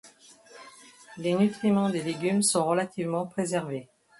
Les 1.17 1.35
nutriments 1.35 1.91
des 1.91 2.01
légumes 2.01 2.41
sont 2.41 2.65
relativement 2.65 3.27
préservés. 3.27 3.87